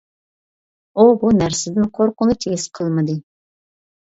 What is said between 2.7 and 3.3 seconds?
قىلمىدى.